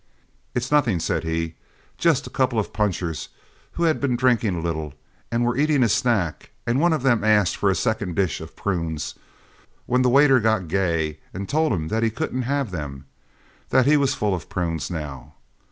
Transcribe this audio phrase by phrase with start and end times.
[0.55, 1.53] "It's nothing," said he;
[1.99, 3.29] "just a couple of punchers,
[3.73, 4.95] who had been drinking a little,
[5.31, 9.13] were eating a snack, and one of them asked for a second dish of prunes,
[9.85, 13.05] when the waiter got gay and told him that he couldn't have them,
[13.69, 15.35] 'that he was full of prunes now.'